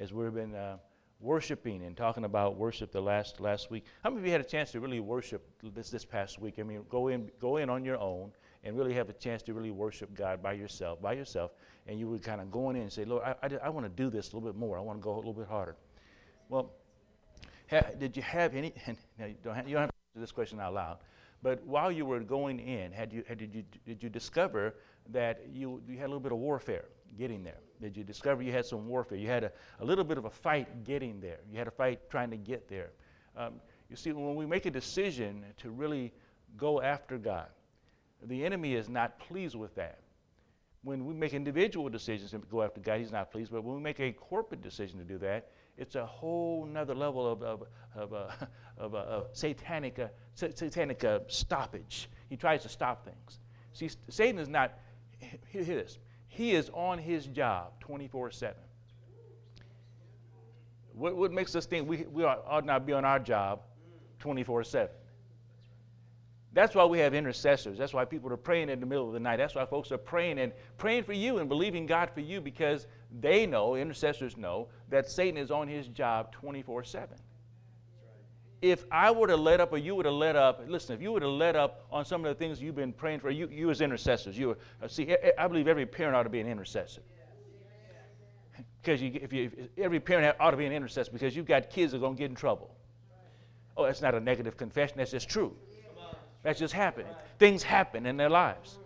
[0.00, 0.78] as we've been uh,
[1.20, 3.84] worshiping and talking about worship the last last week.
[4.02, 6.54] How many of you had a chance to really worship this this past week?
[6.58, 8.32] I mean, go in go in on your own
[8.64, 11.52] and really have a chance to really worship God by yourself, by yourself,
[11.86, 14.02] and you were kind of going in and say, Lord, I, I, I want to
[14.02, 14.78] do this a little bit more.
[14.78, 15.76] I want to go a little bit harder.
[16.48, 16.72] Well,
[17.70, 18.74] ha, did you have any?
[19.18, 20.98] Now you don't have, you don't have to answer this question out loud.
[21.42, 24.74] But while you were going in, had you, had, did, you, did you discover
[25.10, 26.84] that you, you had a little bit of warfare
[27.16, 27.60] getting there?
[27.80, 29.18] Did you discover you had some warfare?
[29.18, 31.38] You had a, a little bit of a fight getting there.
[31.50, 32.90] You had a fight trying to get there.
[33.36, 33.54] Um,
[33.88, 36.12] you see, when we make a decision to really
[36.56, 37.48] go after God,
[38.22, 39.98] the enemy is not pleased with that.
[40.82, 43.50] When we make individual decisions to go after God, he's not pleased.
[43.50, 47.30] But when we make a corporate decision to do that, it's a whole nother level
[47.30, 47.62] of, of,
[47.94, 48.28] of, uh,
[48.78, 52.08] of uh, satanic, uh, satanic uh, stoppage.
[52.28, 53.40] He tries to stop things.
[53.72, 54.72] See, Satan is not,
[55.48, 55.98] hear this,
[56.30, 58.56] he is on his job 24 7.
[60.94, 63.62] What, what makes us think we, we ought not be on our job
[64.20, 64.88] 24 7?
[66.52, 67.78] That's why we have intercessors.
[67.78, 69.38] That's why people are praying in the middle of the night.
[69.38, 72.86] That's why folks are praying and praying for you and believing God for you because
[73.20, 77.08] they know, intercessors know, that Satan is on his job 24 7.
[78.62, 81.12] If I were to let up, or you would have let up, listen, if you
[81.12, 83.70] would have let up on some of the things you've been praying for, you, you
[83.70, 87.00] as intercessors, you uh, see, I believe every parent ought to be an intercessor.
[88.82, 91.92] Because you, if you, every parent ought to be an intercessor because you've got kids
[91.92, 92.74] that are going to get in trouble.
[93.76, 95.56] Oh, that's not a negative confession, that's just true.
[96.42, 97.12] That's just happening.
[97.38, 98.78] Things happen in their lives.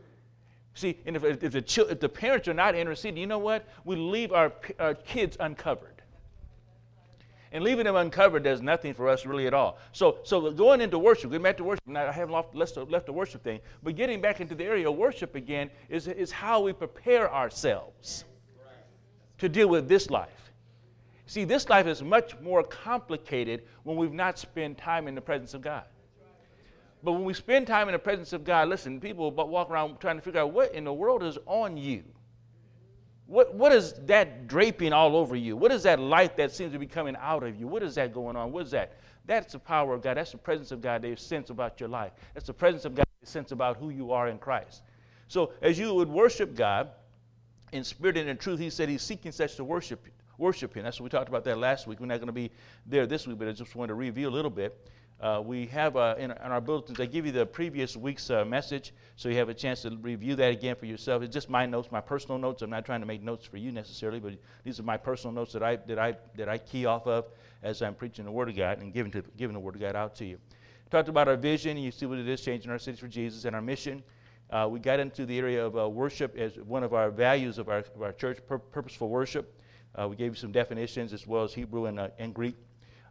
[0.75, 3.67] See, and if, if, the, if the parents are not interceding, you know what?
[3.85, 5.94] We leave our, our kids uncovered.
[7.55, 9.79] And leaving them uncovered does nothing for us really at all.
[9.93, 13.13] So, so going into worship, getting back to worship, now I haven't left, left the
[13.13, 16.73] worship thing, but getting back into the area of worship again is, is how we
[16.73, 18.25] prepare ourselves
[19.39, 20.51] to deal with this life.
[21.27, 25.55] See, this life is much more complicated when we've not spent time in the presence
[25.55, 25.85] of God.
[27.05, 30.17] But when we spend time in the presence of God, listen, people walk around trying
[30.17, 32.03] to figure out what in the world is on you.
[33.27, 35.57] What, what is that draping all over you?
[35.57, 37.67] What is that light that seems to be coming out of you?
[37.67, 38.53] What is that going on?
[38.53, 38.99] What is that?
[39.27, 40.19] That's the power of God.
[40.19, 42.13] That's the presence of God they sense about your life.
[42.35, 44.83] That's the presence of God they sense about who you are in Christ.
[45.29, 46.91] So as you would worship God
[47.73, 50.85] in spirit and in truth, he said he's seeking such to worship, worship him.
[50.85, 52.01] That's what we talked about that last week.
[52.01, 52.51] We're not going to be
[52.85, 54.91] there this week, but I just want to review a little bit.
[55.21, 58.45] Uh, we have uh, in, in, our bulletins, I give you the previous week's uh,
[58.45, 61.23] message so you have a chance to review that again for yourself.
[61.23, 62.63] It's just my notes, my personal notes.
[62.63, 65.53] I'm not trying to make notes for you necessarily, but these are my personal notes
[65.53, 67.27] that I, that I, that I key off of
[67.63, 69.97] as I'm preaching the Word of God and giving, to, giving the Word of God
[69.97, 70.39] out to you.
[70.91, 73.45] Talked about our vision, and you see what it is changing our cities for Jesus,
[73.47, 74.03] and our mission.
[74.51, 77.69] Uh, we got into the area of uh, worship as one of our values of
[77.69, 79.59] our, of our church, pur- purposeful worship.
[79.95, 82.57] Uh, we gave you some definitions as well as Hebrew and, and Greek.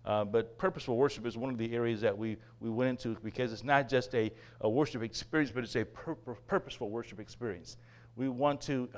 [0.06, 3.54] Uh, but purposeful worship is one of the areas that we, we went into because
[3.54, 4.32] it's not just a,
[4.62, 7.78] a worship experience, but it's a pur- purposeful worship experience.
[8.16, 8.90] We want to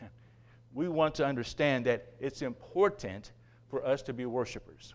[0.74, 3.32] we want to understand that it's important
[3.68, 4.94] for us to be worshipers.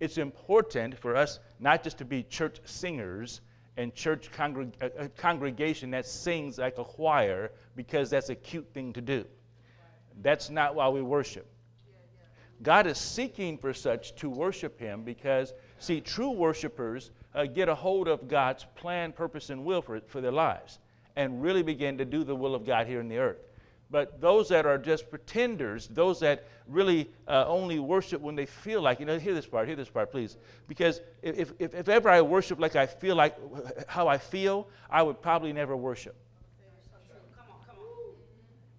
[0.00, 3.40] It's important for us not just to be church singers
[3.76, 8.68] and church congreg- a, a congregation that sings like a choir because that's a cute
[8.74, 9.24] thing to do.
[10.20, 11.51] That's not why we worship.
[12.62, 17.74] God is seeking for such to worship Him because, see, true worshipers uh, get a
[17.74, 20.78] hold of God's plan, purpose, and will for, for their lives
[21.16, 23.40] and really begin to do the will of God here in the earth.
[23.90, 28.80] But those that are just pretenders, those that really uh, only worship when they feel
[28.80, 30.38] like, you know, hear this part, hear this part, please.
[30.66, 33.36] Because if, if, if ever I worship like I feel like
[33.88, 36.16] how I feel, I would probably never worship.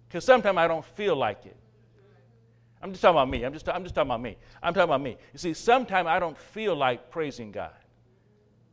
[0.08, 1.56] Because sometimes I don't feel like it.
[2.84, 3.42] I'm just talking about me.
[3.44, 4.36] I'm just, I'm just talking about me.
[4.62, 5.16] I'm talking about me.
[5.32, 7.72] You see, sometimes I don't feel like praising God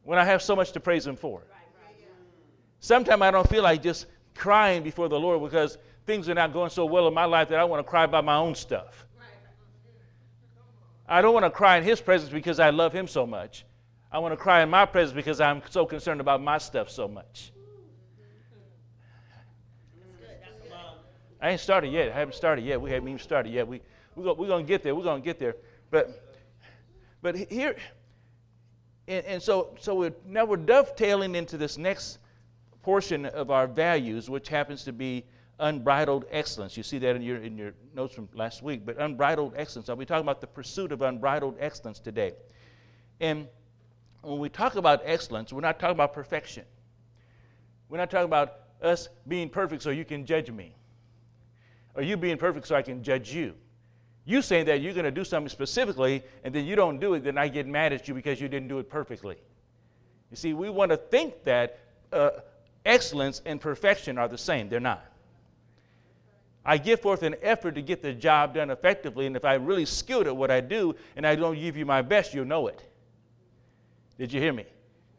[0.04, 1.44] when I have so much to praise Him for.
[2.82, 6.70] Sometimes I don't feel like just crying before the Lord because things are not going
[6.72, 9.08] so well in my life that I want to cry about my own stuff.
[11.08, 13.64] I don't want to cry in His presence because I love Him so much.
[14.12, 17.08] I want to cry in my presence because I'm so concerned about my stuff so
[17.08, 17.53] much.
[21.41, 22.12] I ain't started yet.
[22.12, 22.80] I haven't started yet.
[22.82, 23.68] We haven't even started yet.
[23.68, 23.82] We,
[24.16, 24.96] we're going to get there.
[24.96, 25.55] We're going to get there.
[25.90, 26.37] But,
[27.22, 27.75] but here,
[29.08, 32.19] and, and so, so we're, now we're dovetailing into this next
[32.81, 35.25] portion of our values, which happens to be
[35.59, 36.75] unbridled excellence.
[36.75, 38.85] You see that in your, in your notes from last week.
[38.85, 42.34] But unbridled excellence, I'll be talking about the pursuit of unbridled excellence today.
[43.19, 43.47] And
[44.22, 46.66] when we talk about excellence, we're not talking about perfection.
[47.90, 50.73] We're not talking about us being perfect so you can judge me,
[51.93, 53.53] or you being perfect so I can judge you.
[54.32, 57.26] You saying that you're going to do something specifically and then you don't do it,
[57.26, 59.36] then I get mad at you because you didn't do it perfectly.
[60.30, 61.80] You see, we want to think that
[62.14, 62.30] uh,
[62.86, 64.70] excellence and perfection are the same.
[64.70, 65.06] They're not.
[66.64, 69.84] I give forth an effort to get the job done effectively, and if I'm really
[69.84, 72.82] skilled at what I do and I don't give you my best, you'll know it.
[74.18, 74.64] Did you hear me?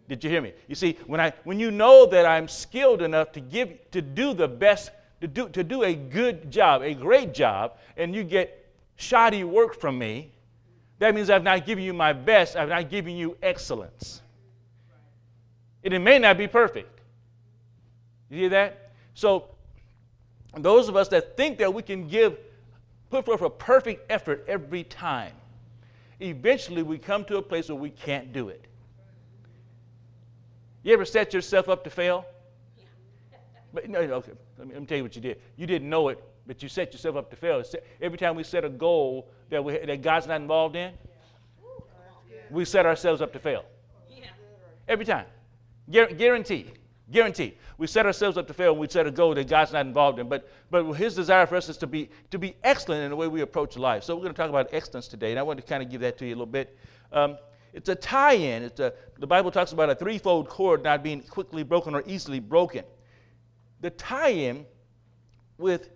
[0.09, 0.55] Did you hear me?
[0.69, 4.32] You see, when, I, when you know that I'm skilled enough to, give, to do
[4.32, 8.61] the best, to do, to do a good job, a great job, and you get
[8.96, 10.32] shoddy work from me,
[10.98, 14.22] that means I've not given you my best, I've not given you excellence.
[15.84, 17.00] And it may not be perfect.
[18.30, 18.90] You hear that?
[19.14, 19.48] So,
[20.56, 22.38] those of us that think that we can give,
[23.10, 25.32] put forth a perfect effort every time,
[26.20, 28.64] eventually we come to a place where we can't do it.
[30.82, 32.24] You ever set yourself up to fail?
[33.72, 34.32] But no, okay.
[34.58, 35.40] Let me, let me, tell you what you did.
[35.56, 37.62] You didn't know it, but you set yourself up to fail.
[38.00, 40.92] Every time we set a goal that, we, that God's not involved in,
[42.50, 43.64] we set ourselves up to fail.
[44.88, 45.26] Every time.
[45.90, 46.72] Guaranteed.
[47.10, 47.56] Guaranteed.
[47.78, 50.18] We set ourselves up to fail and we set a goal that God's not involved
[50.18, 50.28] in.
[50.28, 53.28] But, but his desire for us is to be, to be excellent in the way
[53.28, 54.02] we approach life.
[54.04, 56.00] So we're going to talk about excellence today, and I want to kind of give
[56.00, 56.76] that to you a little bit.
[57.12, 57.38] Um,
[57.72, 58.62] it's a tie-in.
[58.64, 62.40] It's a, the Bible talks about a threefold cord not being quickly broken or easily
[62.40, 62.84] broken.
[63.80, 64.66] The tie-in
[65.58, 65.90] with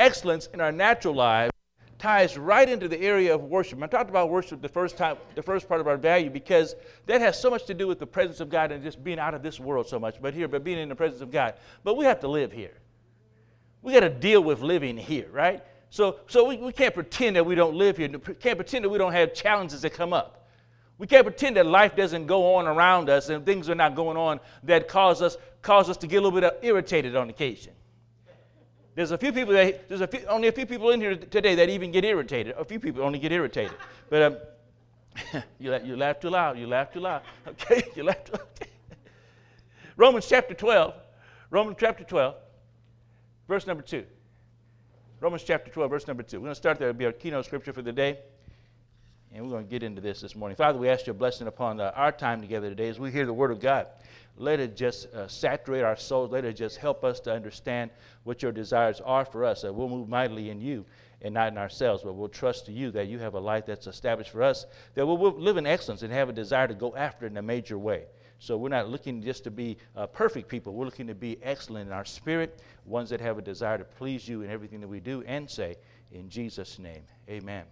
[0.00, 1.52] excellence in our natural lives
[1.98, 3.80] ties right into the area of worship.
[3.82, 6.74] I talked about worship the first time, the first part of our value, because
[7.06, 9.34] that has so much to do with the presence of God and just being out
[9.34, 10.20] of this world so much.
[10.20, 11.54] But here, but being in the presence of God.
[11.84, 12.72] But we have to live here.
[13.82, 15.62] We got to deal with living here, right?
[15.90, 18.08] So, so we, we can't pretend that we don't live here.
[18.08, 20.48] Can't pretend that we don't have challenges that come up.
[20.96, 24.16] We can't pretend that life doesn't go on around us and things are not going
[24.16, 27.72] on that cause us, cause us to get a little bit irritated on occasion.
[28.94, 31.54] There's a few people that, there's a few, only a few people in here today
[31.54, 32.54] that even get irritated.
[32.56, 33.76] A few people only get irritated.
[34.08, 36.58] But um, you, you laugh too loud.
[36.58, 37.22] You laugh too loud.
[37.46, 37.84] Okay?
[37.94, 38.46] You laugh too loud.
[39.96, 40.94] Romans chapter 12.
[41.50, 42.34] Romans chapter 12,
[43.48, 44.04] verse number 2.
[45.20, 46.38] Romans chapter 12, verse number 2.
[46.38, 46.90] We're going to start there.
[46.90, 48.18] It'll be our keynote scripture for the day.
[49.32, 50.56] And we're going to get into this this morning.
[50.56, 53.32] Father, we ask your blessing upon uh, our time together today as we hear the
[53.32, 53.88] word of God.
[54.36, 56.30] Let it just uh, saturate our souls.
[56.30, 57.90] Let it just help us to understand
[58.24, 59.62] what your desires are for us.
[59.62, 60.86] That we'll move mightily in you
[61.22, 63.86] and not in ourselves, but we'll trust to you that you have a life that's
[63.86, 66.96] established for us, that we'll, we'll live in excellence and have a desire to go
[66.96, 68.04] after it in a major way.
[68.38, 70.72] So we're not looking just to be uh, perfect people.
[70.72, 74.26] We're looking to be excellent in our spirit, ones that have a desire to please
[74.26, 75.76] you in everything that we do and say.
[76.10, 77.64] In Jesus' name, amen.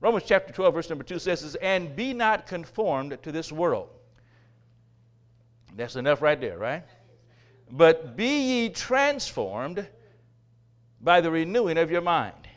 [0.00, 3.90] Romans chapter 12, verse number 2 says, And be not conformed to this world.
[5.76, 6.84] That's enough right there, right?
[7.70, 9.86] But be ye transformed
[11.00, 12.48] by the renewing of your mind,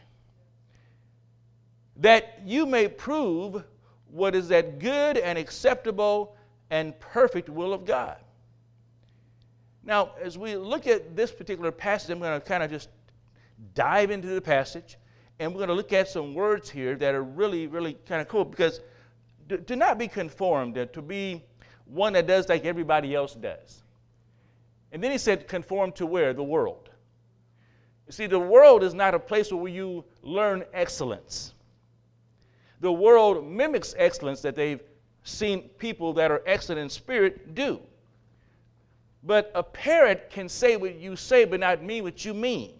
[1.98, 3.64] that you may prove
[4.10, 6.36] what is that good and acceptable
[6.70, 8.18] and perfect will of God.
[9.84, 12.90] Now, as we look at this particular passage, I'm going to kind of just
[13.74, 14.98] dive into the passage
[15.40, 18.28] and we're going to look at some words here that are really, really kind of
[18.28, 18.82] cool because
[19.50, 21.44] to, to not be conformed, to be
[21.90, 23.82] one that does like everybody else does.
[24.92, 26.34] And then he said, conform to where?
[26.34, 26.90] The world.
[28.06, 31.54] You see, the world is not a place where you learn excellence.
[32.80, 34.82] The world mimics excellence that they've
[35.24, 37.82] seen people that are excellent in spirit do.
[39.24, 42.76] But a parrot can say what you say, but not mean what you mean.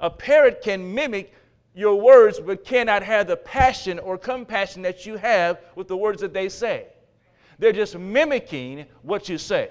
[0.00, 1.34] A parrot can mimic
[1.74, 6.22] your words, but cannot have the passion or compassion that you have with the words
[6.22, 6.86] that they say.
[7.58, 9.70] They're just mimicking what you say.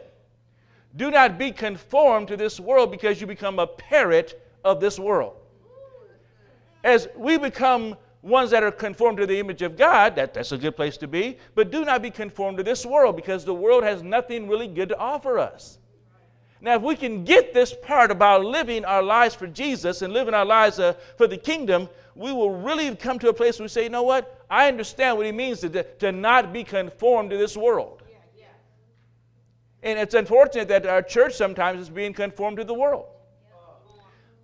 [0.95, 5.35] Do not be conformed to this world because you become a parrot of this world.
[6.83, 10.57] As we become ones that are conformed to the image of God, that, that's a
[10.57, 13.83] good place to be, but do not be conformed to this world because the world
[13.83, 15.79] has nothing really good to offer us.
[16.63, 20.33] Now, if we can get this part about living our lives for Jesus and living
[20.33, 23.69] our lives uh, for the kingdom, we will really come to a place where we
[23.69, 24.45] say, you know what?
[24.49, 28.01] I understand what he means to, to not be conformed to this world.
[28.09, 28.45] Yeah, yeah.
[29.89, 33.07] And it's unfortunate that our church sometimes is being conformed to the world.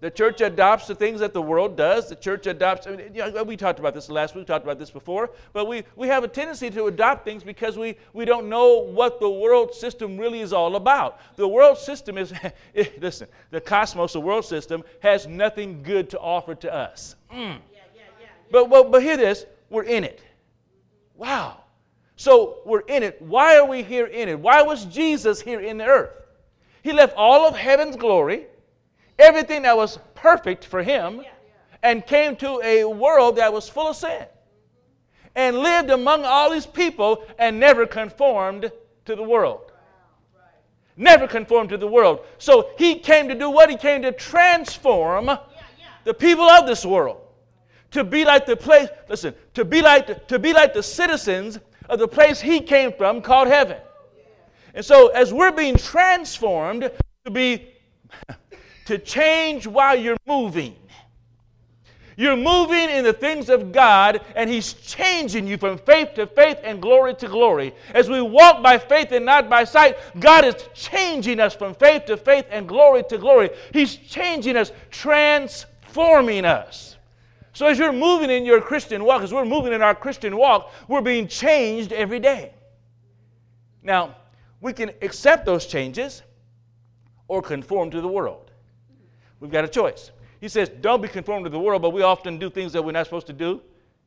[0.01, 2.08] The church adopts the things that the world does.
[2.08, 4.63] The church adopts, I mean, you know, we talked about this last week, we talked
[4.63, 8.24] about this before, but we, we have a tendency to adopt things because we, we
[8.24, 11.20] don't know what the world system really is all about.
[11.36, 12.34] The world system is,
[13.01, 17.18] listen, the cosmos, the world system, has nothing good to offer to us.
[17.29, 17.38] Mm.
[17.38, 17.50] Yeah,
[17.94, 20.22] yeah, yeah, but, but, but hear this we're in it.
[21.15, 21.63] Wow.
[22.15, 23.22] So we're in it.
[23.22, 24.39] Why are we here in it?
[24.39, 26.12] Why was Jesus here in the earth?
[26.82, 28.48] He left all of heaven's glory
[29.19, 31.21] everything that was perfect for him,
[31.83, 34.25] and came to a world that was full of sin
[35.35, 38.71] and lived among all these people and never conformed
[39.05, 39.71] to the world.
[40.97, 42.25] Never conformed to the world.
[42.38, 43.69] So he came to do what?
[43.69, 45.29] He came to transform
[46.03, 47.21] the people of this world
[47.91, 51.59] to be like the place, listen, to be like the, to be like the citizens
[51.88, 53.77] of the place he came from called heaven.
[53.79, 53.91] Oh,
[54.75, 56.91] and so as we're being transformed
[57.25, 57.73] to be
[58.89, 60.75] to change while you're moving.
[62.17, 66.58] You're moving in the things of God, and He's changing you from faith to faith
[66.63, 67.74] and glory to glory.
[67.93, 72.05] As we walk by faith and not by sight, God is changing us from faith
[72.05, 73.51] to faith and glory to glory.
[73.72, 76.98] He's changing us, transforming us.
[77.53, 80.72] So, as you're moving in your Christian walk, as we're moving in our Christian walk,
[80.88, 82.53] we're being changed every day.
[83.84, 84.15] Now,
[84.62, 86.24] we can accept those changes
[87.27, 88.49] or conform to the world.
[89.39, 90.12] We've got a choice.
[90.41, 92.91] He says, don't be conformed to the world, but we often do things that we're
[92.91, 93.62] not supposed to do,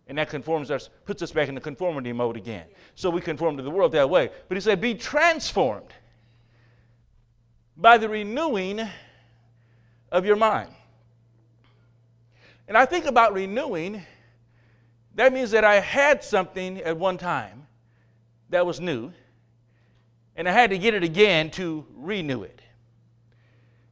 [0.08, 2.66] and that conforms us, puts us back in the conformity mode again.
[2.94, 4.30] So we conform to the world that way.
[4.48, 5.92] But he said, be transformed
[7.76, 8.80] by the renewing
[10.10, 10.70] of your mind.
[12.68, 14.02] And I think about renewing,
[15.14, 17.66] that means that I had something at one time
[18.48, 19.12] that was new,
[20.36, 22.61] and I had to get it again to renew it.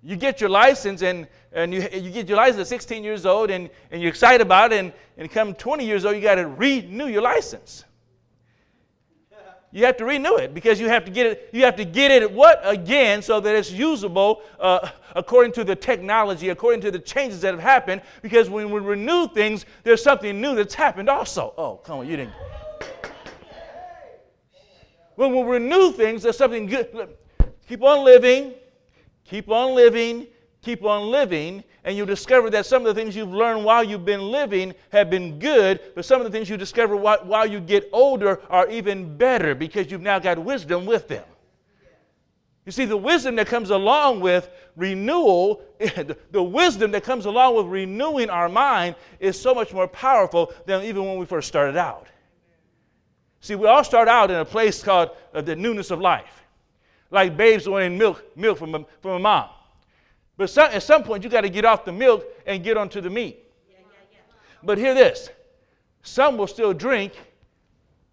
[0.03, 3.51] You get your license, and, and you, you get your license at 16 years old,
[3.51, 6.47] and, and you're excited about it, and, and come 20 years old, you got to
[6.47, 7.85] renew your license.
[9.73, 11.51] You have to renew it because you have to get it.
[11.53, 15.77] You have to get it what again so that it's usable uh, according to the
[15.77, 18.03] technology, according to the changes that have happened.
[18.21, 21.55] Because when we renew things, there's something new that's happened also.
[21.57, 22.35] Oh, come on, you didn't.
[25.15, 27.17] When we renew things, there's something good.
[27.69, 28.55] Keep on living.
[29.31, 30.27] Keep on living,
[30.61, 34.05] keep on living, and you'll discover that some of the things you've learned while you've
[34.05, 37.89] been living have been good, but some of the things you discover while, you get
[37.93, 41.23] older are even better because you've now got wisdom with them.
[42.67, 47.67] You see, the wisdom that comes along with renewal, the wisdom that comes along with
[47.67, 52.09] renewing our mind is so much more powerful than even when we first started out.
[53.39, 56.40] See, we all start out in a place called uh, the newness of life
[57.11, 59.49] like babes wanting milk, milk from a, from a mom.
[60.37, 63.01] But some, at some point, you got to get off the milk and get onto
[63.01, 63.45] the meat.
[64.63, 65.31] But hear this
[66.03, 67.13] some will still drink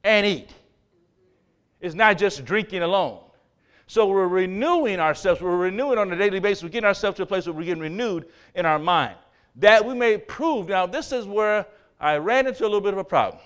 [0.03, 0.49] and eat.
[1.79, 3.19] It's not just drinking alone.
[3.87, 5.41] So we're renewing ourselves.
[5.41, 6.63] We're renewing on a daily basis.
[6.63, 9.15] We're getting ourselves to a place where we're getting renewed in our mind.
[9.55, 10.67] That we may prove.
[10.67, 11.65] Now, this is where
[11.99, 13.41] I ran into a little bit of a problem.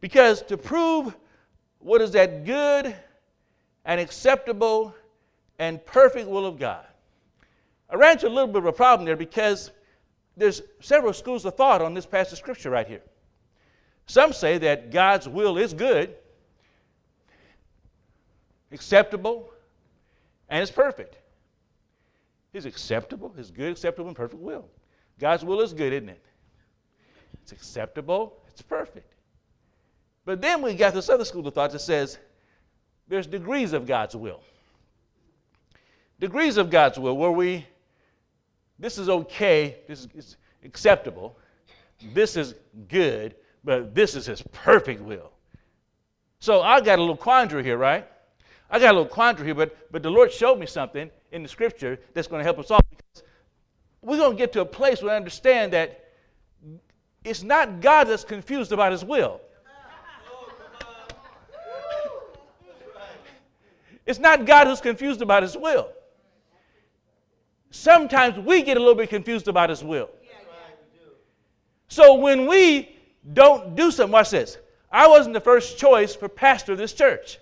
[0.00, 1.16] Because to prove
[1.78, 2.94] what is that good
[3.86, 4.94] and acceptable
[5.58, 6.84] and perfect will of God.
[7.88, 9.70] I ran into a little bit of a problem there because
[10.36, 13.02] there's several schools of thought on this passage of scripture right here.
[14.06, 16.14] Some say that God's will is good,
[18.72, 19.50] acceptable,
[20.48, 21.16] and it's perfect.
[22.52, 24.68] His acceptable, his good, acceptable, and perfect will.
[25.18, 26.24] God's will is good, isn't it?
[27.42, 29.14] It's acceptable, it's perfect.
[30.24, 32.18] But then we got this other school of thought that says
[33.08, 34.40] there's degrees of God's will.
[36.18, 37.66] Degrees of God's will where we,
[38.78, 41.36] this is okay, this is acceptable,
[42.14, 42.54] this is
[42.88, 43.34] good,
[43.64, 45.30] but this is His perfect will.
[46.40, 48.06] So I got a little quandary here, right?
[48.70, 51.48] I got a little quandary here, but, but the Lord showed me something in the
[51.48, 52.80] scripture that's going to help us all.
[54.02, 56.04] We're going to get to a place where I understand that
[57.24, 59.40] it's not God that's confused about His will.
[64.06, 65.88] It's not God who's confused about his will.
[67.70, 70.08] Sometimes we get a little bit confused about his will.
[71.88, 72.96] So when we
[73.32, 74.58] don't do something, watch this.
[74.90, 77.38] I wasn't the first choice for pastor of this church.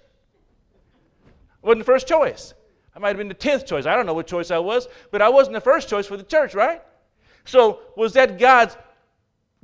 [1.63, 2.55] I wasn't the first choice.
[2.97, 3.87] I might have been the tenth choice.
[3.87, 6.23] I don't know what choice I was, but I wasn't the first choice for the
[6.23, 6.83] church, right?
[7.45, 8.77] So was that God's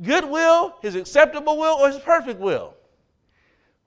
[0.02, 2.74] good will, his acceptable will, or his perfect will?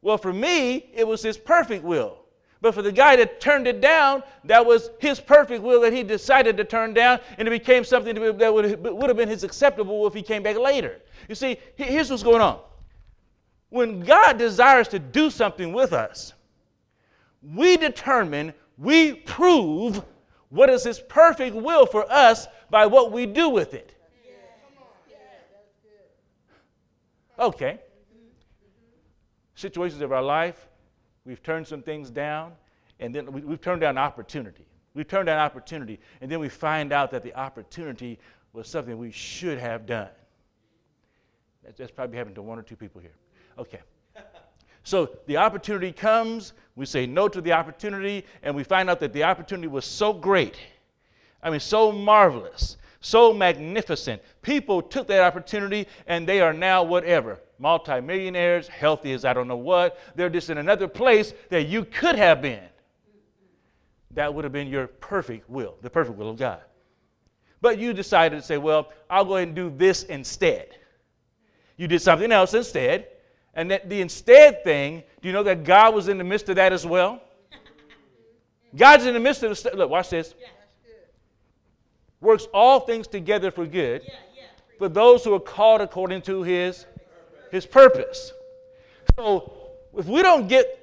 [0.01, 2.22] Well, for me, it was his perfect will.
[2.63, 6.01] But for the guy that turned it down, that was his perfect will that he
[6.01, 10.07] decided to turn down, and it became something that would, have been his acceptable will
[10.07, 11.01] if he came back later.
[11.27, 12.61] You see, here's what's going on.
[13.67, 16.31] When God desires to do something with us,
[17.41, 20.01] we determine, we prove
[20.47, 23.93] what is his perfect will for us by what we do with it.
[27.37, 27.81] Okay.
[29.55, 30.69] Situations of our life,
[31.25, 32.53] We've turned some things down,
[32.99, 34.65] and then we, we've turned down opportunity.
[34.93, 38.19] We've turned down opportunity, and then we find out that the opportunity
[38.51, 40.09] was something we should have done.
[41.77, 43.15] That's probably happened to one or two people here.
[43.57, 43.79] Okay.
[44.85, 49.13] So the opportunity comes, we say no to the opportunity, and we find out that
[49.13, 50.57] the opportunity was so great.
[51.41, 54.21] I mean, so marvelous, so magnificent.
[54.41, 59.55] People took that opportunity and they are now whatever multimillionaires, healthy as I don't know
[59.55, 59.97] what.
[60.15, 62.65] They're just in another place that you could have been.
[64.11, 66.61] That would have been your perfect will, the perfect will of God.
[67.61, 70.75] But you decided to say, well, I'll go ahead and do this instead.
[71.77, 73.07] You did something else instead.
[73.55, 76.57] And that the instead thing, do you know that God was in the midst of
[76.57, 77.21] that as well?
[78.75, 80.33] God's in the midst of the look, watch this.
[80.39, 80.47] Yeah,
[82.19, 84.43] Works all things together for good yeah, yeah.
[84.79, 86.85] for those who are called according to his
[87.53, 88.31] his purpose.
[89.15, 89.53] So
[89.95, 90.79] if we don't get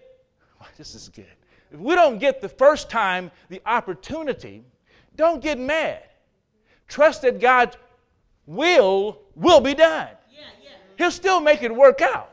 [0.79, 1.27] this is good.
[1.73, 4.65] If we don't get the first time the opportunity,
[5.17, 6.03] don't get mad.
[6.89, 7.77] Trust that God's
[8.47, 10.09] will will be done.
[10.31, 10.71] Yeah, yeah.
[10.99, 12.33] He'll still make it work out.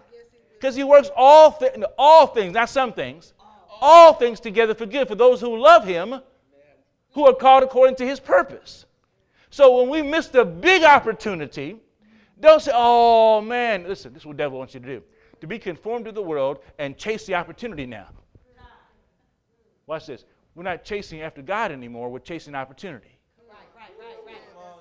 [0.53, 3.33] Because he works all, th- all things, not some things,
[3.79, 6.19] all things together for good for those who love him,
[7.11, 8.85] who are called according to his purpose.
[9.51, 11.77] So when we miss the big opportunity,
[12.39, 15.03] don't say, oh man, listen, this is what the devil wants you to do.
[15.41, 18.07] To be conformed to the world and chase the opportunity now.
[19.85, 20.25] Watch this.
[20.55, 23.17] We're not chasing after God anymore, we're chasing opportunity.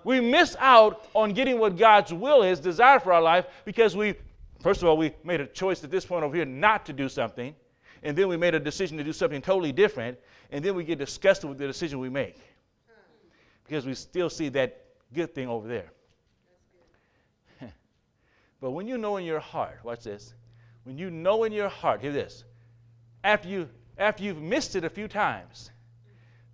[0.05, 4.15] We miss out on getting what God's will is, desire for our life, because we,
[4.63, 7.09] first of all, we made a choice at this point over here not to do
[7.09, 7.55] something,
[8.03, 10.17] and then we made a decision to do something totally different,
[10.53, 12.39] and then we get disgusted with the decision we make
[13.65, 15.91] because we still see that good thing over there.
[18.61, 20.35] But when you know in your heart, watch this.
[20.85, 22.45] When you know in your heart, hear this.
[23.25, 25.71] After you after you've missed it a few times,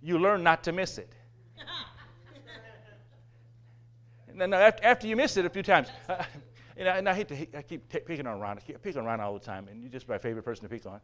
[0.01, 1.13] you learn not to miss it.
[4.33, 6.23] no, no, after, after you miss it a few times, uh,
[6.77, 8.57] and, I, and I hate to I keep t- picking on Ron.
[8.57, 10.69] I keep picking on Ron all the time, and you're just my favorite person to
[10.69, 11.01] pick on.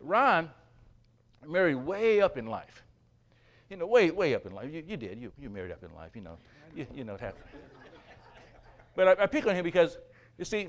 [0.00, 0.50] Ron
[1.46, 2.82] married way up in life
[3.70, 4.70] you know, way, way up in life.
[4.72, 5.18] You, you did.
[5.18, 6.10] You, you married up in life.
[6.14, 6.36] You know,
[6.74, 7.44] you, you know what happened.
[8.96, 9.98] But I, I pick on him because,
[10.40, 10.68] you see,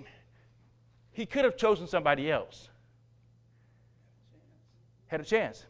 [1.14, 2.68] he could have chosen somebody else.
[5.08, 5.66] Had a chance.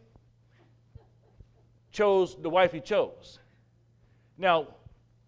[1.92, 3.38] Chose the wife he chose.
[4.36, 4.66] Now,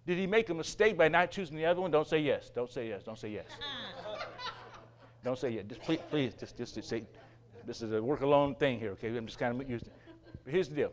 [0.09, 1.93] did he make a mistake by not choosing the other one?
[1.93, 2.51] Don't say yes.
[2.53, 3.05] Don't say yes.
[3.05, 3.47] Don't say yes.
[5.25, 5.65] Don't say yes.
[5.69, 7.05] Just please, please just, just, just say,
[7.65, 9.17] this is a work alone thing here, okay?
[9.17, 9.89] I'm just kind of used.
[10.49, 10.93] Here's the deal.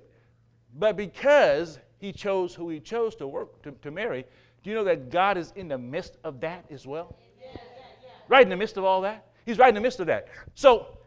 [0.77, 4.27] But because he chose who he chose to work to, to marry,
[4.61, 7.17] do you know that God is in the midst of that as well?
[8.27, 9.27] Right in the midst of all that?
[9.45, 10.27] He's right in the midst of that.
[10.55, 10.97] So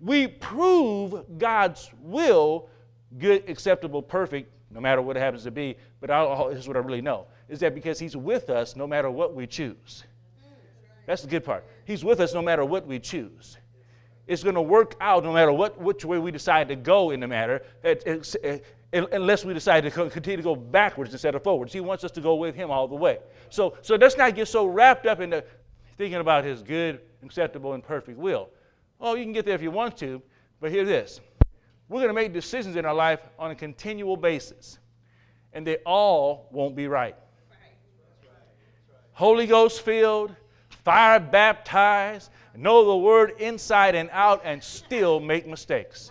[0.00, 2.68] we prove God's will,
[3.18, 5.76] good, acceptable, perfect, no matter what it happens to be.
[6.00, 8.86] But I'll, this is what I really know is that because He's with us no
[8.86, 10.04] matter what we choose.
[11.06, 11.64] That's the good part.
[11.84, 13.58] He's with us no matter what we choose
[14.26, 17.20] it's going to work out no matter what, which way we decide to go in
[17.20, 21.72] the matter, it, it, unless we decide to continue to go backwards instead of forwards.
[21.72, 23.18] He wants us to go with Him all the way.
[23.48, 25.42] So, so let's not get so wrapped up into
[25.96, 28.50] thinking about His good, acceptable, and perfect will.
[29.00, 30.20] Oh, you can get there if you want to,
[30.60, 31.20] but hear this.
[31.88, 34.78] We're going to make decisions in our life on a continual basis,
[35.52, 37.16] and they all won't be right.
[39.12, 40.34] Holy Ghost filled,
[40.84, 46.10] fire baptized, know the word inside and out, and still make mistakes.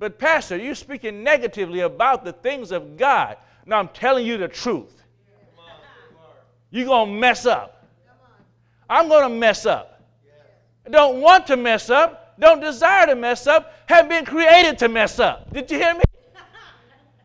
[0.00, 3.36] But, Pastor, you're speaking negatively about the things of God.
[3.66, 5.02] Now, I'm telling you the truth.
[6.70, 7.86] You're going to mess up.
[8.88, 10.02] I'm going to mess up.
[10.86, 12.34] I Don't want to mess up.
[12.40, 13.74] Don't desire to mess up.
[13.86, 15.52] Have been created to mess up.
[15.52, 16.00] Did you hear me?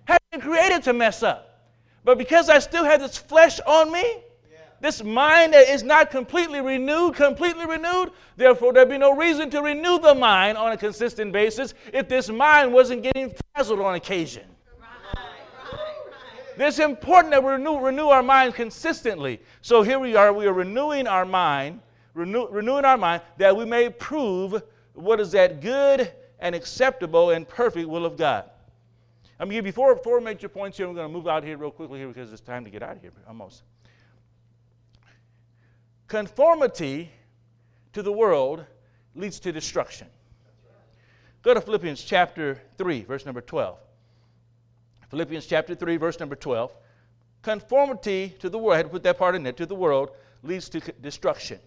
[0.03, 1.69] Have been created to mess up.
[2.03, 4.17] But because I still have this flesh on me,
[4.85, 8.11] this mind that is not completely renewed, completely renewed.
[8.37, 12.29] Therefore, there'd be no reason to renew the mind on a consistent basis if this
[12.29, 14.43] mind wasn't getting frazzled on occasion.
[16.57, 19.41] It's important that we renew, renew our mind consistently.
[19.61, 21.81] So here we are, we are renewing our mind,
[22.13, 24.61] renew, renewing our mind that we may prove
[24.93, 28.49] what is that good and acceptable and perfect will of God.
[29.39, 30.87] I'm going to give you four, four major points here.
[30.87, 32.97] We're going to move out here real quickly here because it's time to get out
[32.97, 33.63] of here almost.
[36.07, 37.11] Conformity
[37.93, 38.65] to the world
[39.15, 40.07] leads to destruction.
[41.41, 43.77] Go to Philippians chapter 3, verse number 12.
[45.09, 46.75] Philippians chapter 3, verse number 12.
[47.41, 50.09] Conformity to the world, I had to put that part in there, to the world
[50.41, 51.59] leads to destruction.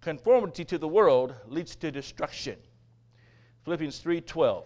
[0.00, 2.56] Conformity to the world leads to destruction.
[3.64, 4.64] Philippians 3:12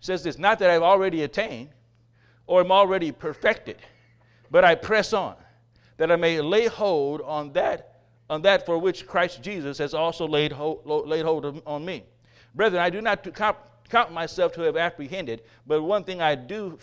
[0.00, 1.70] says this not that I've already attained
[2.46, 3.76] or am already perfected,
[4.50, 5.36] but I press on,
[5.96, 10.26] that I may lay hold on that, on that for which Christ Jesus has also
[10.26, 12.04] laid hold, laid hold on me.
[12.54, 13.56] Brethren, I do not count,
[13.88, 16.78] count myself to have apprehended, but one thing I do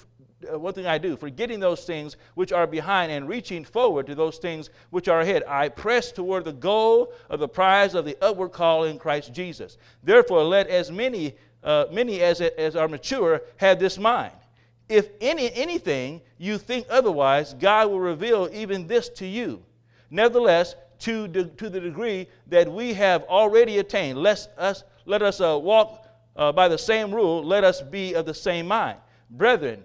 [0.51, 4.15] uh, one thing I do, forgetting those things which are behind and reaching forward to
[4.15, 8.17] those things which are ahead, I press toward the goal of the prize of the
[8.21, 9.77] upward call in Christ Jesus.
[10.03, 14.33] Therefore, let as many, uh, many as, as are mature have this mind.
[14.91, 19.63] If any, anything you think otherwise, God will reveal even this to you.
[20.09, 25.39] Nevertheless, to, de, to the degree that we have already attained, let us, let us
[25.39, 28.97] uh, walk uh, by the same rule, let us be of the same mind.
[29.29, 29.81] Brethren,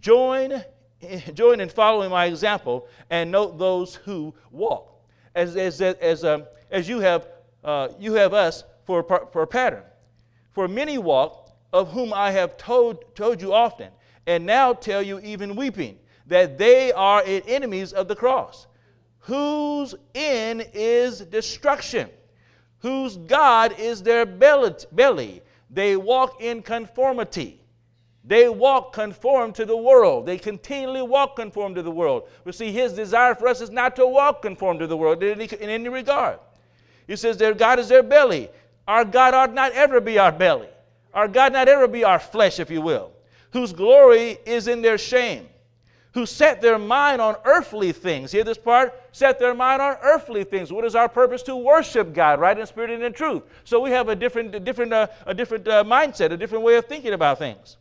[0.00, 0.64] join,
[1.34, 5.04] join in following my example and note those who walk.
[5.34, 7.28] As, as, as, um, as you, have,
[7.62, 9.82] uh, you have us for, for a pattern.
[10.52, 11.42] For many walk,
[11.72, 13.88] of whom I have told, told you often,
[14.26, 18.66] and now tell you even weeping, that they are enemies of the cross,
[19.20, 22.08] whose end is destruction,
[22.78, 25.42] whose God is their belly.
[25.70, 27.62] They walk in conformity
[28.24, 30.26] they walk conform to the world.
[30.26, 32.28] They continually walk conform to the world.
[32.44, 35.40] We see, his desire for us is not to walk conform to the world in
[35.40, 36.38] any regard.
[37.08, 38.48] He says their God is their belly.
[38.86, 40.68] Our God ought not ever be our belly.
[41.12, 43.12] Our God not ever be our flesh, if you will.
[43.52, 45.48] Whose glory is in their shame.
[46.14, 48.32] Who set their mind on earthly things.
[48.32, 49.00] Hear this part?
[49.12, 50.72] Set their mind on earthly things.
[50.72, 51.42] What is our purpose?
[51.44, 53.44] To worship God, right, in spirit and in truth.
[53.64, 56.76] So we have a different, a different, uh, a different uh, mindset, a different way
[56.76, 57.78] of thinking about things.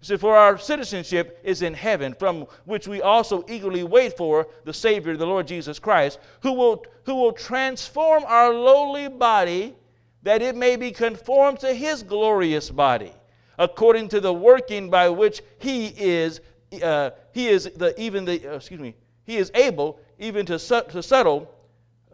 [0.00, 4.72] So, for our citizenship is in heaven, from which we also eagerly wait for the
[4.72, 9.74] Savior, the Lord Jesus Christ, who will, who will transform our lowly body
[10.22, 13.12] that it may be conformed to his glorious body,
[13.58, 16.40] according to the working by which he is,
[16.82, 18.94] uh, he is the, even the, uh, excuse me,
[19.24, 21.52] he is able even to, su- to settle,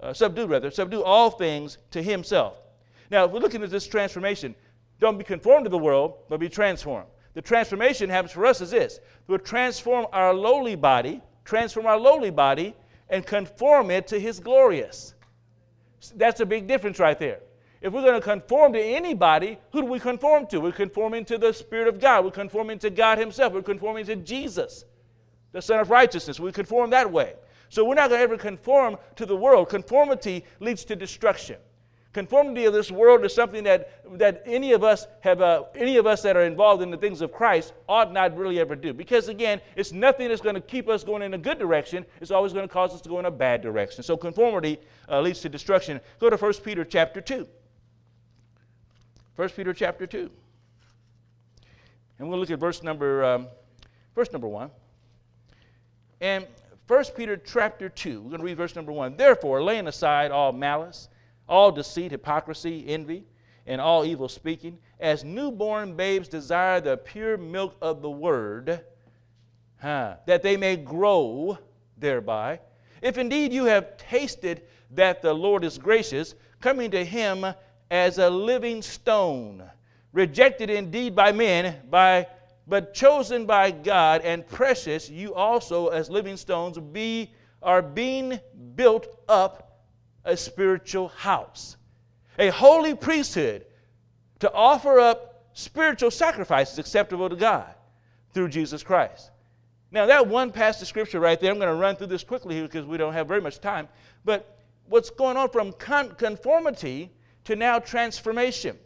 [0.03, 2.61] uh, subdue rather, subdue all things to himself.
[3.11, 4.55] Now, if we're looking at this transformation,
[5.01, 7.09] don't be conformed to the world, but be transformed.
[7.35, 12.31] The transformation happens for us is this we'll transform our lowly body, transform our lowly
[12.31, 12.75] body,
[13.11, 15.15] and conform it to his glorious.
[16.17, 17.41] That's a big difference right there.
[17.85, 20.59] If we're going to conform to anybody, who do we conform to?
[20.59, 22.25] We're conforming to the Spirit of God.
[22.25, 23.53] We're conforming to God Himself.
[23.53, 24.87] We're conforming to Jesus,
[25.53, 26.40] the Son of Righteousness.
[26.40, 27.35] We conform that way.
[27.68, 29.68] So we're not going to ever conform to the world.
[29.68, 31.59] Conformity leads to destruction.
[32.14, 36.07] Conformity of this world is something that, that any of us have uh, any of
[36.07, 38.94] us that are involved in the things of Christ ought not really ever do.
[38.94, 42.07] Because again, it's nothing that's going to keep us going in a good direction.
[42.23, 44.03] It's always going to cause us to go in a bad direction.
[44.03, 46.01] So conformity uh, leads to destruction.
[46.18, 47.47] Go to 1 Peter chapter 2.
[49.37, 50.31] 1 Peter chapter 2.
[52.18, 53.49] And we'll look at verse number um,
[54.14, 54.70] verse number 1.
[56.20, 56.47] And
[56.87, 59.16] 1 Peter chapter 2, we're going to read verse number 1.
[59.16, 61.09] Therefore, laying aside all malice
[61.49, 63.25] all deceit, hypocrisy, envy,
[63.66, 68.85] and all evil speaking, as newborn babes desire the pure milk of the word,
[69.81, 71.59] huh, that they may grow
[71.97, 72.61] thereby.
[73.03, 77.47] If indeed you have tasted that the Lord is gracious, coming to him
[77.90, 79.62] as a living stone,
[80.12, 82.27] rejected indeed by men, by
[82.66, 87.31] but chosen by God and precious, you also as living stones be
[87.62, 88.38] are being
[88.75, 89.83] built up
[90.25, 91.77] a spiritual house,
[92.38, 93.66] a holy priesthood
[94.40, 97.75] to offer up spiritual sacrifices acceptable to God
[98.33, 99.31] through Jesus Christ.
[99.90, 102.61] Now, that one passage of scripture right there, I'm going to run through this quickly
[102.61, 103.88] because we don't have very much time.
[104.25, 107.12] But what's going on from con- conformity
[107.45, 108.79] to now transformation?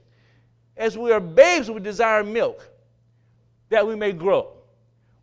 [0.77, 2.68] As we are babes, we desire milk
[3.68, 4.53] that we may grow.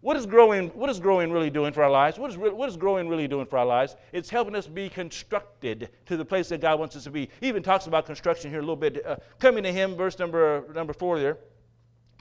[0.01, 2.19] What is growing, what is growing really doing for our lives?
[2.19, 3.95] What is, what is growing really doing for our lives?
[4.11, 7.29] It's helping us be constructed to the place that God wants us to be.
[7.39, 9.03] He even talks about construction here a little bit.
[9.03, 11.37] Uh, coming to Him, verse number, number four there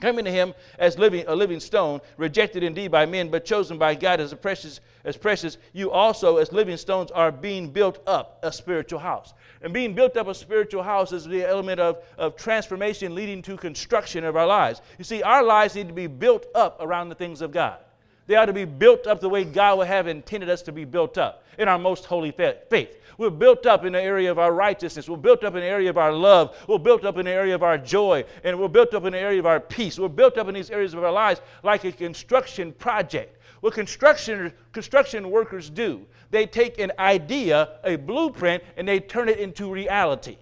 [0.01, 3.95] coming to him as living a living stone rejected indeed by men but chosen by
[3.95, 5.57] god as precious as precious.
[5.71, 9.33] You also as living stones are being built up a spiritual house.
[9.61, 13.55] And being built up a spiritual house is the element of, of transformation leading to
[13.55, 14.81] construction of our lives.
[14.97, 17.79] You see our lives need to be built up around the things of god
[18.27, 20.83] they ought to be built up the way God would have intended us to be
[20.83, 22.97] built up in our most holy faith.
[23.17, 25.07] We're built up in the area of our righteousness.
[25.07, 26.57] We're built up in the area of our love.
[26.67, 28.25] We're built up in the area of our joy.
[28.43, 29.97] And we're built up in the area of our peace.
[29.97, 33.37] We're built up in these areas of our lives like a construction project.
[33.61, 39.39] What construction, construction workers do, they take an idea, a blueprint, and they turn it
[39.39, 40.37] into reality.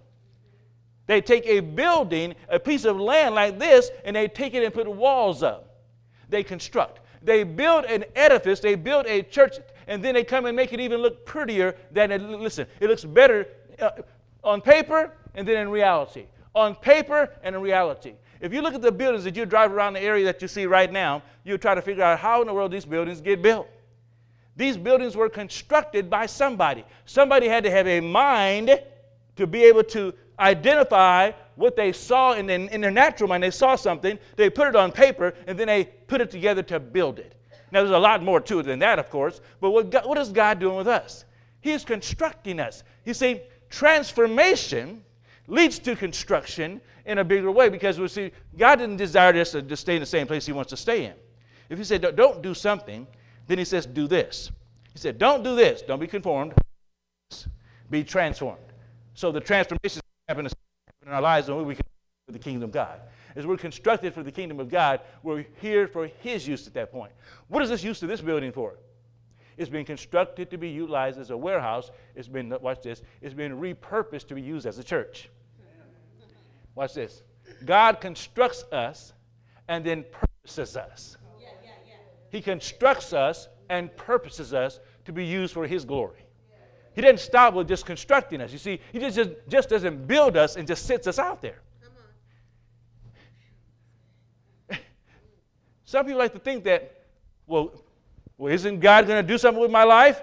[1.06, 4.74] They take a building, a piece of land like this, and they take it and
[4.74, 5.84] put walls up.
[6.30, 7.02] They construct.
[7.24, 9.58] They build an edifice, they build a church,
[9.88, 12.22] and then they come and make it even look prettier than it.
[12.22, 13.48] Listen, it looks better
[13.80, 13.92] uh,
[14.44, 16.26] on paper and then in reality.
[16.54, 18.14] On paper and in reality.
[18.42, 20.66] If you look at the buildings that you drive around the area that you see
[20.66, 23.68] right now, you try to figure out how in the world these buildings get built.
[24.56, 26.84] These buildings were constructed by somebody.
[27.06, 28.80] Somebody had to have a mind
[29.38, 33.44] to be able to identify what they saw in, in, in, their natural mind.
[33.44, 36.80] They saw something, they put it on paper, and then they put it together to
[36.80, 37.36] build it.
[37.72, 40.18] Now, there's a lot more to it than that, of course, but what, God, what
[40.18, 41.26] is God doing with us?
[41.62, 42.84] He's constructing us.
[43.06, 45.04] You see, transformation
[45.48, 49.76] leads to construction in a bigger way because we see God didn't desire us to
[49.76, 51.14] stay in the same place He wants to stay in.
[51.70, 53.08] If He said, don't do something,
[53.48, 54.52] then He says, do this.
[54.94, 55.82] He said, don't do this.
[55.82, 56.54] Don't be conformed.
[57.90, 58.60] Be transformed.
[59.16, 60.48] So the transformation happen
[61.06, 61.86] in our lives and we can
[62.26, 63.02] for the kingdom of God.
[63.36, 66.92] As we're constructed for the kingdom of God, we're here for His use at that
[66.92, 67.12] point.
[67.48, 68.78] What is this use of this building for?
[69.58, 71.92] It's been constructed to be utilized as a warehouse.
[72.16, 75.30] It's been, watch this, it's been repurposed to be used as a church.
[76.76, 77.24] Watch this.
[77.66, 79.14] God constructs us
[79.68, 81.18] and then purposes us.
[82.32, 86.26] He constructs us and purposes us to be used for His glory.
[86.96, 88.52] He doesn't stop with just constructing us.
[88.52, 91.60] You see, He just, just, just doesn't build us and just sits us out there.
[95.86, 97.06] Some people like to think that,
[97.48, 97.72] well,
[98.38, 100.22] well isn't God going to do something with my life?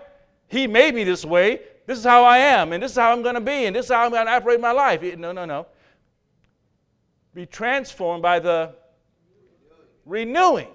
[0.49, 1.61] He made me this way.
[1.87, 3.87] This is how I am, and this is how I'm going to be, and this
[3.87, 5.03] is how I'm going to operate my life.
[5.17, 5.67] No, no, no.
[7.35, 8.75] Be transformed by the
[10.07, 10.69] renewing.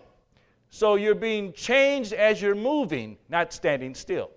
[0.70, 4.32] So you're being changed as you're moving, not standing still.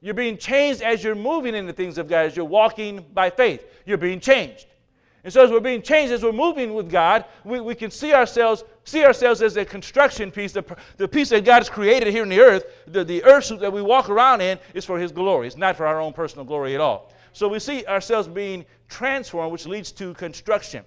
[0.00, 3.30] You're being changed as you're moving in the things of God, as you're walking by
[3.30, 3.66] faith.
[3.84, 4.66] You're being changed.
[5.22, 8.14] And so as we're being changed, as we're moving with God, we, we can see
[8.14, 10.64] ourselves, see ourselves as a construction piece, the,
[10.96, 13.82] the piece that God has created here in the earth, the, the earth that we
[13.82, 15.46] walk around in is for his glory.
[15.46, 17.12] It's not for our own personal glory at all.
[17.32, 20.84] So we see ourselves being transformed, which leads to construction.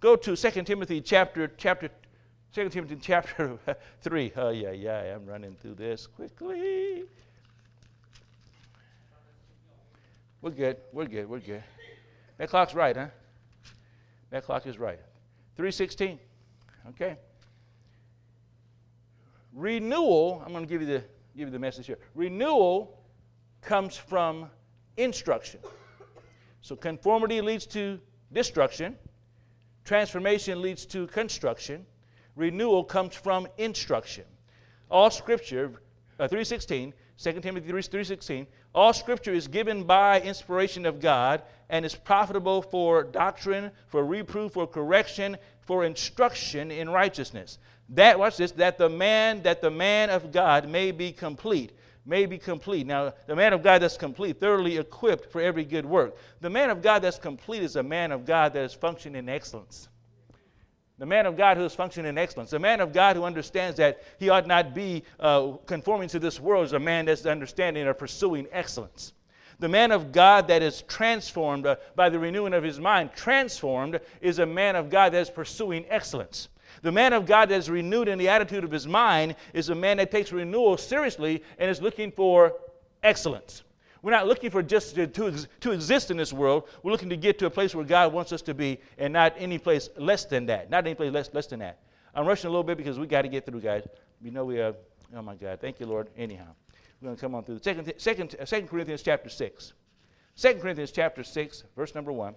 [0.00, 1.90] Go to 2 Timothy chapter, chapter
[2.52, 3.58] 2 Timothy chapter
[4.02, 4.32] 3.
[4.36, 7.04] Oh, yeah, yeah, I'm running through this quickly.
[10.42, 10.78] We're good.
[10.92, 11.28] We're good.
[11.28, 11.62] We're good.
[12.38, 13.08] That clock's right, huh?
[14.30, 14.98] That clock is right.
[15.56, 16.18] 316.
[16.90, 17.16] Okay.
[19.52, 21.04] Renewal, I'm going to give you the
[21.36, 21.98] give you the message here.
[22.14, 22.98] Renewal
[23.60, 24.50] comes from
[24.96, 25.60] instruction.
[26.62, 28.00] So conformity leads to
[28.32, 28.96] destruction.
[29.84, 31.84] Transformation leads to construction.
[32.36, 34.24] Renewal comes from instruction.
[34.90, 35.82] All scripture,
[36.18, 41.84] uh, 316, 2 Timothy 3, 3.16, all scripture is given by inspiration of God and
[41.84, 47.58] is profitable for doctrine, for reproof, for correction, for instruction in righteousness.
[47.90, 51.72] That, watch this, that the man, that the man of God may be complete.
[52.06, 52.86] May be complete.
[52.86, 56.16] Now, the man of God that's complete, thoroughly equipped for every good work.
[56.40, 59.28] The man of God that's complete is a man of God that is functioning in
[59.28, 59.89] excellence.
[61.00, 62.50] The man of God who is functioning in excellence.
[62.50, 66.38] The man of God who understands that he ought not be uh, conforming to this
[66.38, 69.14] world is a man that's understanding or pursuing excellence.
[69.60, 73.98] The man of God that is transformed uh, by the renewing of his mind, transformed,
[74.20, 76.50] is a man of God that is pursuing excellence.
[76.82, 79.74] The man of God that is renewed in the attitude of his mind is a
[79.74, 82.58] man that takes renewal seriously and is looking for
[83.02, 83.62] excellence.
[84.02, 86.68] We're not looking for just to, to, to, exist in this world.
[86.82, 89.34] We're looking to get to a place where God wants us to be and not
[89.36, 90.70] any place less than that.
[90.70, 91.80] Not any place less, less than that.
[92.14, 93.86] I'm rushing a little bit because we got to get through, guys.
[94.22, 94.74] You know we are,
[95.14, 95.60] oh my God.
[95.60, 96.08] Thank you, Lord.
[96.16, 96.46] Anyhow,
[97.00, 97.60] we're going to come on through.
[97.62, 99.72] Second, second, second Corinthians chapter 6.
[100.34, 102.34] Second Corinthians chapter 6, verse number 1.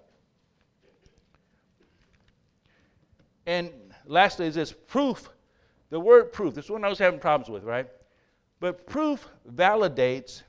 [3.46, 3.72] And
[4.06, 5.30] lastly is this proof.
[5.90, 6.54] The word proof.
[6.54, 7.88] This one I was having problems with, right?
[8.60, 10.44] But proof validates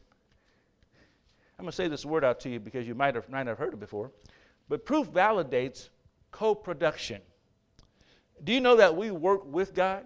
[1.58, 3.58] I'm going to say this word out to you because you might have, might have
[3.58, 4.10] heard it before.
[4.68, 5.90] But proof validates
[6.30, 7.20] co production.
[8.42, 10.04] Do you know that we work with God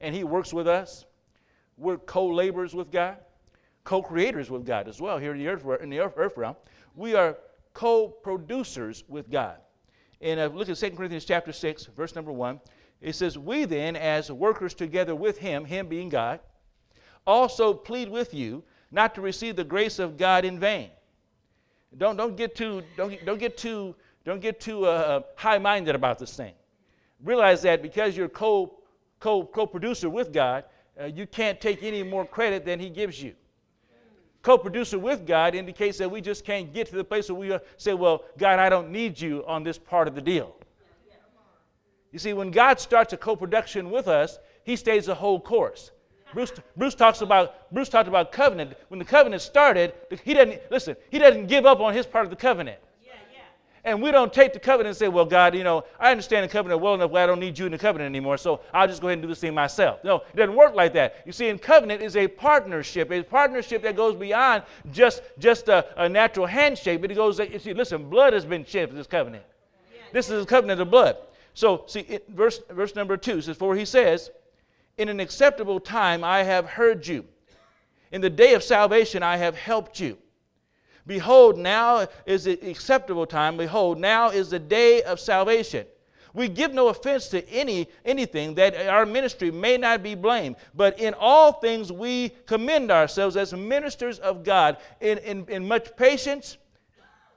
[0.00, 1.04] and He works with us?
[1.76, 3.18] We're co laborers with God,
[3.84, 6.56] co creators with God as well here in the earth, in the earth realm.
[6.96, 7.38] We are
[7.72, 9.58] co producers with God.
[10.20, 12.60] And uh, look at 2 Corinthians chapter 6, verse number 1.
[13.00, 16.40] It says, We then, as workers together with Him, Him being God,
[17.26, 20.90] also plead with you not to receive the grace of God in vain.
[21.96, 26.36] Don't, don't get too, don't, don't get too, don't get too uh, high-minded about this
[26.36, 26.54] thing.
[27.22, 28.74] Realize that because you're co,
[29.18, 30.64] co, co-producer with God,
[31.00, 33.34] uh, you can't take any more credit than he gives you.
[34.42, 37.58] co producer with God indicates that we just can't get to the place where we
[37.76, 40.56] say, Well, God, I don't need you on this part of the deal.
[42.12, 45.90] You see, when God starts a co production with us, He stays the whole course.
[46.32, 48.74] Bruce, Bruce talks about Bruce talked about covenant.
[48.88, 50.96] When the covenant started, he doesn't listen.
[51.10, 52.78] He doesn't give up on his part of the covenant.
[53.84, 56.52] And we don't take the covenant and say, well, God, you know, I understand the
[56.52, 59.00] covenant well enough where I don't need you in the covenant anymore, so I'll just
[59.00, 60.04] go ahead and do this thing myself.
[60.04, 61.22] No, it doesn't work like that.
[61.24, 65.86] You see, in covenant is a partnership, a partnership that goes beyond just, just a,
[66.02, 69.06] a natural handshake, but it goes, you see, listen, blood has been shed for this
[69.06, 69.44] covenant.
[70.12, 71.16] This is a covenant of blood.
[71.54, 74.30] So, see, it, verse, verse number two says, For he says,
[75.00, 77.24] In an acceptable time I have heard you.
[78.12, 80.18] In the day of salvation I have helped you.
[81.06, 83.56] Behold, now is the acceptable time.
[83.56, 85.86] Behold, now is the day of salvation.
[86.34, 91.00] We give no offense to any anything that our ministry may not be blamed, but
[91.00, 96.58] in all things we commend ourselves as ministers of God in, in, in much patience.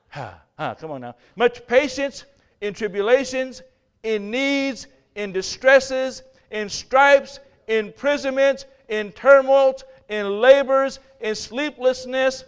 [0.10, 1.16] Ha, ha, come on now.
[1.38, 2.26] Much patience
[2.60, 3.64] in tribulations,
[4.04, 12.44] in needs, in distresses, in stripes, imprisonments, in turmoils, in labors, in sleeplessness.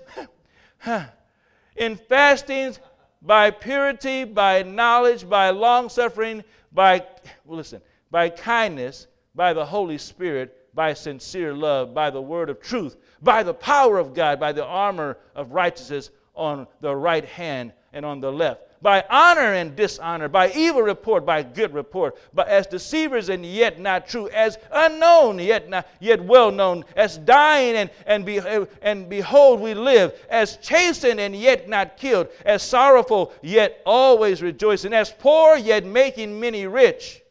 [1.75, 2.80] in fastings,
[3.21, 7.04] by purity, by knowledge, by long suffering, by,
[7.45, 12.62] well, listen, by kindness, by the Holy Spirit, by sincere love, by the word of
[12.62, 17.71] truth, by the power of God, by the armor of righteousness on the right hand
[17.93, 22.48] and on the left by honor and dishonor, by evil report, by good report, but
[22.48, 27.76] as deceivers and yet not true, as unknown yet not yet well known, as dying
[27.78, 28.39] and, and, be,
[28.84, 34.93] and behold we live, as chastened and yet not killed, as sorrowful yet always rejoicing,
[34.93, 37.24] as poor yet making many rich,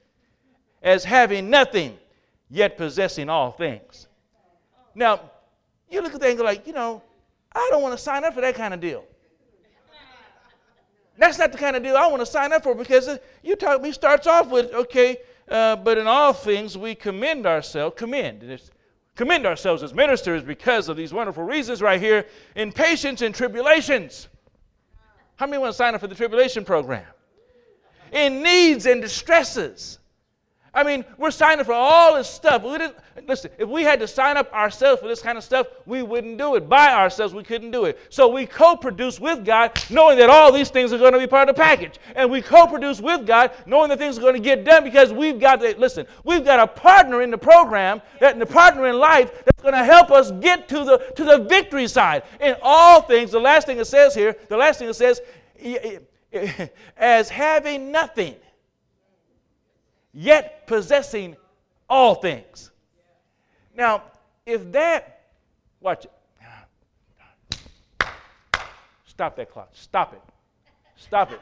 [0.83, 1.97] as having nothing
[2.51, 4.09] yet possessing all things.
[4.93, 5.21] Now,
[5.89, 7.01] you look at and go like, you know,
[7.53, 9.05] I don't want to sign up for that kind of deal.
[11.17, 13.85] That's not the kind of deal I want to sign up for because you talk.
[13.85, 17.95] He starts off with okay, uh, but in all things we commend ourselves.
[17.97, 18.61] Commend.
[19.15, 24.29] Commend ourselves as ministers because of these wonderful reasons right here in patience and tribulations.
[25.37, 27.07] How many want to sign up for the tribulation program?
[28.11, 29.99] In needs and distresses.
[30.75, 32.63] I mean, we're signing for all this stuff.
[32.63, 32.97] We didn't,
[33.29, 36.37] listen, if we had to sign up ourselves for this kind of stuff, we wouldn't
[36.37, 36.69] do it.
[36.69, 37.99] By ourselves, we couldn't do it.
[38.09, 41.29] So we co produce with God, knowing that all these things are going to be
[41.29, 42.01] part of the package.
[42.17, 45.13] And we co produce with God, knowing that things are going to get done because
[45.13, 48.99] we've got, the, listen, we've got a partner in the program, that the partner in
[48.99, 52.25] life that's going to help us get to the, to the victory side.
[52.41, 55.21] In all things, the last thing it says here, the last thing it says,
[56.97, 58.35] as having nothing
[60.15, 61.37] yet possessing
[61.91, 62.71] all things.
[63.77, 64.05] Now,
[64.47, 65.27] if that,
[65.81, 66.13] watch it.
[69.05, 69.71] Stop that clock.
[69.73, 70.23] Stop it.
[70.97, 71.41] Stop it.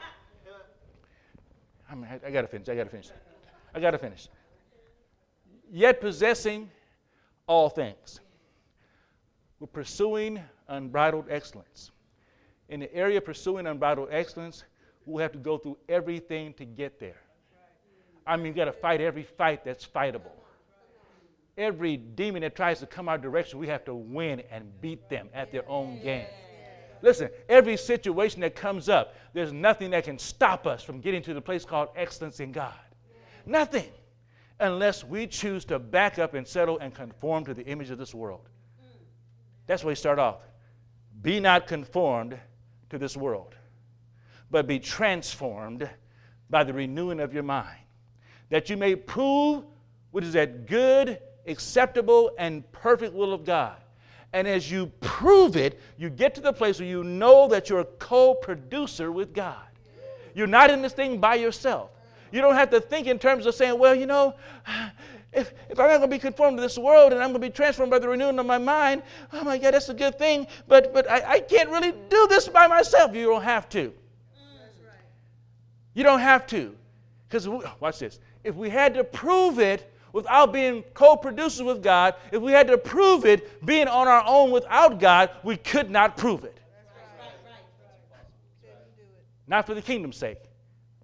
[1.89, 2.69] I, mean, I, I got to finish.
[2.69, 3.09] I got to finish.
[3.73, 4.27] I got to finish.
[5.71, 6.69] Yet possessing
[7.47, 8.19] all things.
[9.59, 11.91] We're pursuing unbridled excellence.
[12.69, 14.63] In the area of pursuing unbridled excellence,
[15.05, 17.21] we'll have to go through everything to get there.
[18.25, 20.31] I mean, you got to fight every fight that's fightable.
[21.57, 25.29] Every demon that tries to come our direction, we have to win and beat them
[25.33, 26.25] at their own game.
[27.01, 31.33] Listen, every situation that comes up, there's nothing that can stop us from getting to
[31.33, 32.73] the place called excellence in God.
[33.45, 33.91] Nothing.
[34.59, 38.15] Unless we choose to back up and settle and conform to the image of this
[38.15, 38.47] world.
[39.67, 40.37] That's where we start off.
[41.21, 42.39] Be not conformed
[42.89, 43.55] to this world,
[44.49, 45.89] but be transformed
[46.49, 47.82] by the renewing of your mind
[48.53, 49.63] that you may prove
[50.11, 53.75] what is that good, acceptable, and perfect will of God.
[54.31, 57.79] And as you prove it, you get to the place where you know that you're
[57.79, 59.65] a co producer with God.
[60.35, 61.89] You're not in this thing by yourself.
[62.31, 64.35] You don't have to think in terms of saying, well, you know,
[65.33, 67.47] if, if I'm not going to be conformed to this world and I'm going to
[67.47, 70.45] be transformed by the renewing of my mind, oh my God, that's a good thing.
[70.67, 73.15] But, but I, I can't really do this by myself.
[73.15, 73.87] You don't have to.
[73.87, 73.93] Mm,
[75.95, 76.75] you don't have to.
[77.33, 77.47] Because,
[77.79, 82.41] watch this if we had to prove it without being co producers with God, if
[82.41, 86.43] we had to prove it being on our own without God, we could not prove
[86.43, 86.57] it.
[89.47, 90.39] Not for the kingdom's sake.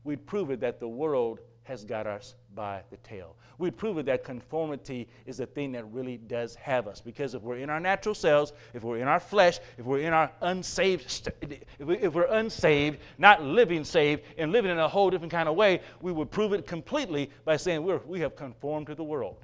[0.03, 3.35] We'd prove it that the world has got us by the tail.
[3.59, 7.01] We'd prove it that conformity is the thing that really does have us.
[7.01, 10.13] Because if we're in our natural selves, if we're in our flesh, if we're in
[10.13, 11.29] our unsaved,
[11.77, 15.81] if we're unsaved, not living saved, and living in a whole different kind of way,
[16.01, 19.43] we would prove it completely by saying we're, we have conformed to the world.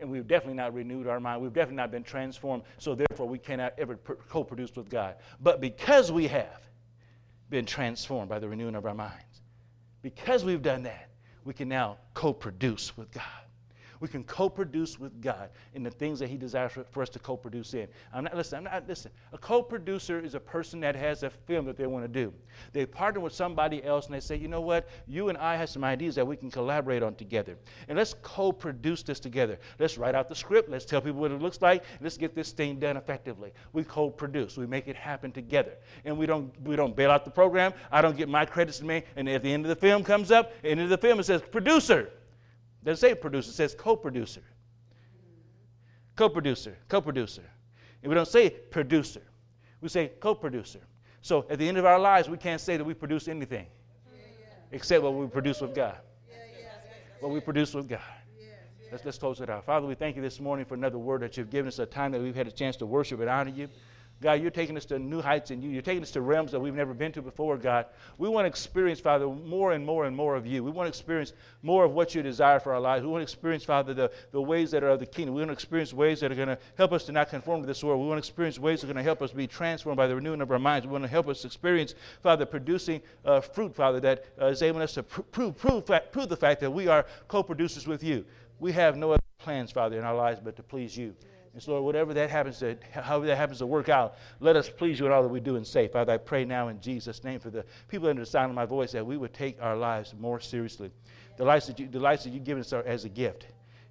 [0.00, 1.40] And we've definitely not renewed our mind.
[1.40, 2.64] We've definitely not been transformed.
[2.76, 5.16] So therefore, we cannot ever co produce with God.
[5.40, 6.60] But because we have
[7.48, 9.40] been transformed by the renewing of our minds,
[10.02, 11.08] because we've done that,
[11.44, 13.43] we can now co produce with God.
[14.04, 17.72] We can co-produce with God in the things that He desires for, us to co-produce
[17.72, 17.88] in.
[18.12, 18.58] I'm not listen.
[18.58, 19.10] I'm not listen.
[19.32, 22.30] A co-producer is a person that has a film that they want to do.
[22.74, 24.90] They partner with somebody else and they say, you know what?
[25.06, 27.56] You and I have some ideas that we can collaborate on together,
[27.88, 29.58] and let's co-produce this together.
[29.78, 30.68] Let's write out the script.
[30.68, 31.82] Let's tell people what it looks like.
[32.02, 33.54] let's get this thing done effectively.
[33.72, 34.58] We co-produce.
[34.58, 37.72] We make it happen together, and we don't we don't bail out the program.
[37.90, 40.30] I don't get my credits to me, and at the end of the film comes
[40.30, 42.10] up, end of the film it says producer.
[42.84, 44.42] Doesn't say producer, it says co producer.
[46.16, 47.42] Co producer, co producer.
[48.02, 49.22] And we don't say producer,
[49.80, 50.80] we say co producer.
[51.22, 53.66] So at the end of our lives, we can't say that we produce anything
[54.72, 55.96] except what we produce with God.
[57.20, 58.00] What we produce with God.
[58.92, 59.64] Let's, let's close it out.
[59.64, 62.12] Father, we thank you this morning for another word that you've given us, a time
[62.12, 63.68] that we've had a chance to worship and honor you.
[64.22, 65.68] God, you're taking us to new heights in you.
[65.68, 67.86] You're taking us to realms that we've never been to before, God.
[68.16, 70.64] We want to experience, Father, more and more and more of you.
[70.64, 73.04] We want to experience more of what you desire for our lives.
[73.04, 75.34] We want to experience, Father, the, the ways that are of the kingdom.
[75.34, 77.66] We want to experience ways that are going to help us to not conform to
[77.66, 78.00] this world.
[78.00, 80.14] We want to experience ways that are going to help us be transformed by the
[80.14, 80.86] renewing of our minds.
[80.86, 84.80] We want to help us experience, Father, producing uh, fruit, Father, that uh, is able
[84.80, 88.24] us to pr- prove, prove, prove the fact that we are co producers with you.
[88.60, 91.14] We have no other plans, Father, in our lives but to please you.
[91.54, 94.68] And so, Lord, whatever that happens to, however that happens to work out, let us
[94.68, 95.86] please you in all that we do and say.
[95.86, 98.66] Father, I pray now in Jesus' name for the people under the sound of my
[98.66, 100.90] voice that we would take our lives more seriously.
[101.36, 103.46] The lives that, you, the lives that you've given us are as a gift.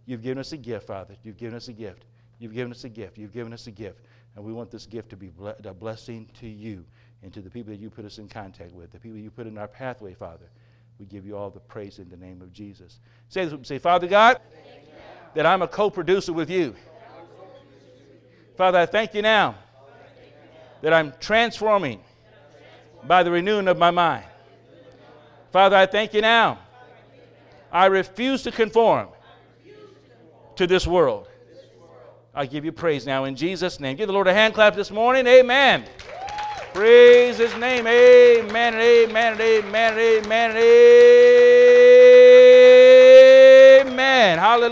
[0.05, 1.15] You've given us a gift, Father.
[1.23, 2.03] You've given us a gift.
[2.37, 3.17] You've given us a gift.
[3.17, 4.01] You've given us a gift.
[4.35, 5.31] And we want this gift to be
[5.63, 6.83] a blessing to you
[7.21, 9.47] and to the people that you put us in contact with, the people you put
[9.47, 10.49] in our pathway, Father.
[10.99, 12.99] We give you all the praise in the name of Jesus.
[13.29, 14.41] Say this, say, Father God,
[15.33, 16.75] that I'm a co producer with you.
[18.55, 19.55] Father, I thank you now
[20.81, 22.01] that I'm transforming
[23.05, 24.25] by the renewing of my mind.
[25.51, 26.59] Father, I thank you now.
[27.71, 29.07] I refuse to conform
[30.55, 31.27] to this world.
[32.35, 33.95] I give you praise now in Jesus' name.
[33.95, 35.27] Give the Lord a hand clap this morning.
[35.27, 35.85] Amen.
[36.73, 37.85] Praise his name.
[37.85, 40.57] Amen and amen and amen and amen and
[43.87, 44.39] amen.
[44.39, 44.71] Hallelujah.